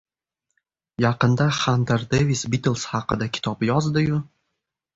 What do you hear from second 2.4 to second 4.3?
"Bitlz" haqida kitob yozdi-yu...